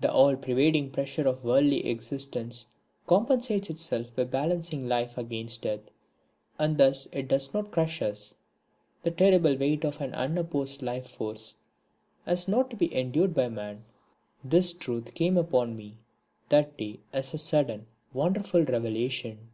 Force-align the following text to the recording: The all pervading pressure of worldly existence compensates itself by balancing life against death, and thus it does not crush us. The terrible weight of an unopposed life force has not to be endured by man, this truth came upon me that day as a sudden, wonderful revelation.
The 0.00 0.10
all 0.10 0.34
pervading 0.34 0.90
pressure 0.90 1.28
of 1.28 1.44
worldly 1.44 1.86
existence 1.86 2.66
compensates 3.06 3.70
itself 3.70 4.12
by 4.16 4.24
balancing 4.24 4.88
life 4.88 5.16
against 5.16 5.62
death, 5.62 5.88
and 6.58 6.76
thus 6.78 7.06
it 7.12 7.28
does 7.28 7.54
not 7.54 7.70
crush 7.70 8.02
us. 8.02 8.34
The 9.04 9.12
terrible 9.12 9.56
weight 9.56 9.84
of 9.84 10.00
an 10.00 10.16
unopposed 10.16 10.82
life 10.82 11.06
force 11.06 11.58
has 12.26 12.48
not 12.48 12.70
to 12.70 12.76
be 12.76 12.92
endured 12.92 13.34
by 13.34 13.48
man, 13.48 13.84
this 14.42 14.72
truth 14.72 15.14
came 15.14 15.36
upon 15.36 15.76
me 15.76 15.94
that 16.48 16.76
day 16.76 16.98
as 17.12 17.32
a 17.32 17.38
sudden, 17.38 17.86
wonderful 18.12 18.64
revelation. 18.64 19.52